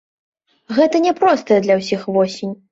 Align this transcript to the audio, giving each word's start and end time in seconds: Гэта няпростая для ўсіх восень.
Гэта 0.77 1.03
няпростая 1.05 1.61
для 1.69 1.79
ўсіх 1.83 2.11
восень. 2.19 2.61